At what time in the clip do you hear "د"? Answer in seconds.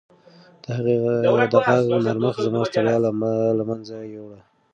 0.63-0.65, 1.51-1.55